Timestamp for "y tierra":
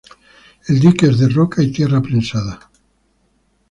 1.61-2.01